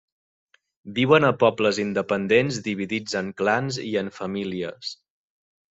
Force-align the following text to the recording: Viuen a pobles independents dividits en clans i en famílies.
Viuen 0.95 1.27
a 1.27 1.29
pobles 1.43 1.81
independents 1.83 2.59
dividits 2.71 3.19
en 3.23 3.33
clans 3.43 3.79
i 3.87 3.91
en 4.05 4.13
famílies. 4.21 4.99